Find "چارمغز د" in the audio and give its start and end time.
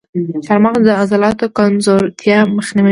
0.45-0.89